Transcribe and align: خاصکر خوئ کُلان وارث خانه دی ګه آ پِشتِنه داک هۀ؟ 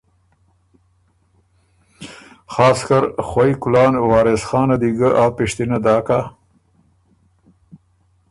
خاصکر 2.53 3.03
خوئ 3.27 3.51
کُلان 3.61 3.93
وارث 4.09 4.41
خانه 4.49 4.75
دی 4.81 4.89
ګه 4.97 5.09
آ 5.23 5.25
پِشتِنه 5.35 5.77
داک 5.85 6.07
هۀ؟ 6.15 6.21